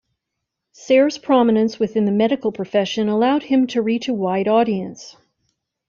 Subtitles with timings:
[0.71, 5.15] Sayre's prominence within the medical profession allowed him to reach a wide audience.